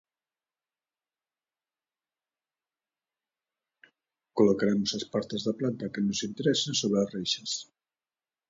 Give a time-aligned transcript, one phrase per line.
[4.37, 7.51] Colocaremos as partes da planta que nos interesen sobre as reixas.